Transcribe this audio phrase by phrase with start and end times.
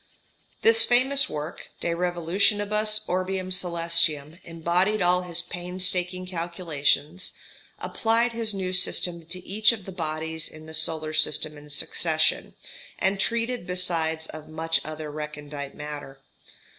[0.63, 7.33] This famous work, "De Revolutionibus Orbium Coelestium," embodied all his painstaking calculations,
[7.77, 12.55] applied his new system to each of the bodies in the solar system in succession,
[12.97, 16.19] and treated besides of much other recondite matter.